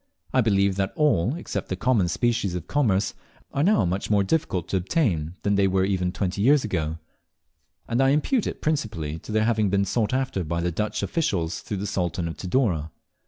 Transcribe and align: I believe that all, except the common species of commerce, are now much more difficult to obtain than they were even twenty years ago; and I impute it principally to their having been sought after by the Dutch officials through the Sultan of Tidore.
I 0.33 0.41
believe 0.41 0.77
that 0.77 0.93
all, 0.95 1.35
except 1.35 1.69
the 1.69 1.75
common 1.75 2.07
species 2.07 2.55
of 2.55 2.65
commerce, 2.65 3.13
are 3.53 3.61
now 3.61 3.85
much 3.85 4.09
more 4.09 4.23
difficult 4.23 4.67
to 4.69 4.77
obtain 4.77 5.35
than 5.43 5.53
they 5.53 5.67
were 5.67 5.85
even 5.85 6.11
twenty 6.11 6.41
years 6.41 6.63
ago; 6.63 6.97
and 7.87 8.01
I 8.01 8.09
impute 8.09 8.47
it 8.47 8.63
principally 8.63 9.19
to 9.19 9.31
their 9.31 9.45
having 9.45 9.69
been 9.69 9.85
sought 9.85 10.11
after 10.11 10.43
by 10.43 10.59
the 10.59 10.71
Dutch 10.71 11.03
officials 11.03 11.59
through 11.59 11.77
the 11.77 11.85
Sultan 11.85 12.27
of 12.27 12.35
Tidore. 12.35 12.89